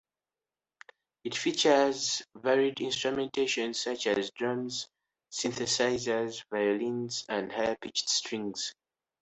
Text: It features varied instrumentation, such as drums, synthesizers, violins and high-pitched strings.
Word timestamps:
It 1.23 1.35
features 1.35 2.23
varied 2.33 2.81
instrumentation, 2.81 3.75
such 3.75 4.07
as 4.07 4.31
drums, 4.31 4.89
synthesizers, 5.31 6.43
violins 6.49 7.23
and 7.29 7.51
high-pitched 7.51 8.09
strings. 8.09 8.73